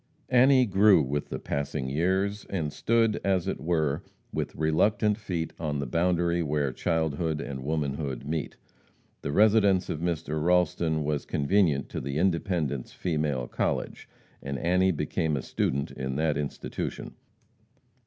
Annie 0.29 0.65
grew 0.65 1.03
with 1.03 1.29
the 1.29 1.37
passing 1.37 1.87
years, 1.87 2.43
and 2.49 2.73
stood, 2.73 3.21
as 3.23 3.47
it 3.47 3.59
were, 3.61 4.01
"with 4.33 4.55
reluctant 4.55 5.15
feet 5.19 5.53
on 5.59 5.77
the 5.77 5.85
boundary 5.85 6.41
where 6.41 6.71
childhood 6.71 7.39
and 7.39 7.63
womanhood 7.63 8.25
meet." 8.25 8.55
The 9.21 9.31
residence 9.31 9.89
of 9.91 9.99
Mr. 9.99 10.43
Ralston 10.43 11.03
was 11.03 11.27
convenient 11.27 11.87
to 11.89 12.01
the 12.01 12.17
Independence 12.17 12.91
Female 12.91 13.47
College, 13.47 14.09
and 14.41 14.57
Annie 14.57 14.89
became 14.89 15.37
a 15.37 15.43
student 15.43 15.91
in 15.91 16.15
that 16.15 16.35
institution. 16.35 17.13